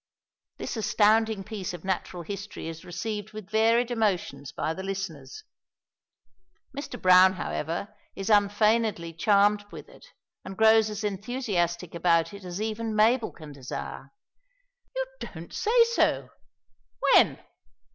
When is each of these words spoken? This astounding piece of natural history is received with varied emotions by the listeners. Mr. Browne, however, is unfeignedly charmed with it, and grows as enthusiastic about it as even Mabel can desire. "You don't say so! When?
This 0.57 0.75
astounding 0.77 1.43
piece 1.43 1.75
of 1.75 1.85
natural 1.85 2.23
history 2.23 2.67
is 2.67 2.83
received 2.83 3.33
with 3.33 3.51
varied 3.51 3.91
emotions 3.91 4.51
by 4.51 4.73
the 4.73 4.81
listeners. 4.81 5.43
Mr. 6.75 6.99
Browne, 6.99 7.33
however, 7.33 7.95
is 8.15 8.27
unfeignedly 8.31 9.13
charmed 9.13 9.63
with 9.71 9.87
it, 9.87 10.07
and 10.43 10.57
grows 10.57 10.89
as 10.89 11.03
enthusiastic 11.03 11.93
about 11.93 12.33
it 12.33 12.43
as 12.43 12.59
even 12.59 12.95
Mabel 12.95 13.31
can 13.31 13.51
desire. 13.51 14.11
"You 14.95 15.05
don't 15.21 15.53
say 15.53 15.83
so! 15.91 16.29
When? 17.13 17.37